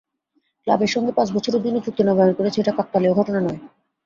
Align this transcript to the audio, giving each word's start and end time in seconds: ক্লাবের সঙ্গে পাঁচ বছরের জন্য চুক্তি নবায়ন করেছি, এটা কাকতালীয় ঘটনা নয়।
ক্লাবের 0.67 0.89
সঙ্গে 0.89 1.11
পাঁচ 1.11 1.27
বছরের 1.35 1.63
জন্য 1.65 1.77
চুক্তি 1.85 2.01
নবায়ন 2.03 2.33
করেছি, 2.35 2.57
এটা 2.59 2.73
কাকতালীয় 2.77 3.13
ঘটনা 3.13 3.39
নয়। 3.41 3.59